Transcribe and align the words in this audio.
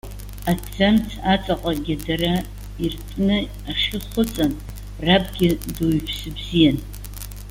Аҭӡамц 0.51 1.07
аҵаҟагьы 1.33 1.95
дара 2.05 2.33
иртәны 2.83 3.37
ахьы 3.69 3.99
хәыҵан, 4.07 4.53
рабгьы 5.05 5.49
дуаҩԥсы 5.75 6.29
бзиан. 6.35 6.77